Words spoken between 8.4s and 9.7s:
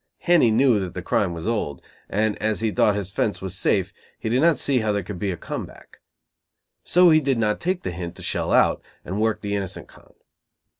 out, and worked the